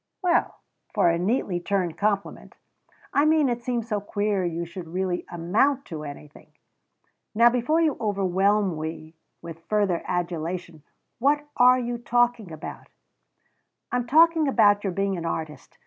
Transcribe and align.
"Well 0.23 0.55
for 0.95 1.11
a 1.11 1.19
neatly 1.19 1.59
turned 1.59 1.95
compliment" 1.95 2.55
"I 3.13 3.23
mean 3.23 3.49
it 3.49 3.61
seems 3.61 3.87
so 3.87 4.01
queer 4.01 4.43
you 4.43 4.65
should 4.65 4.87
really 4.87 5.27
amount 5.29 5.85
to 5.89 6.03
anything." 6.03 6.53
"Now 7.35 7.51
before 7.51 7.81
you 7.81 7.97
overwhelm 8.01 8.79
me 8.81 9.13
with 9.43 9.63
further 9.69 10.01
adulation, 10.05 10.81
what 11.19 11.45
are 11.55 11.77
you 11.77 11.99
talking 11.99 12.51
about?" 12.51 12.87
"I'm 13.91 14.07
talking 14.07 14.47
about 14.47 14.83
your 14.83 14.91
being 14.93 15.17
an 15.17 15.25
artist. 15.27 15.77